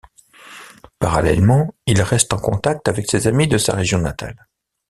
Parallèlement, 0.97 1.75
il 1.85 2.01
reste 2.01 2.33
en 2.33 2.39
contact 2.39 2.87
avec 2.87 3.07
ses 3.07 3.27
amis 3.27 3.47
de 3.47 3.59
sa 3.59 3.75
région 3.75 3.99
natale. 3.99 4.47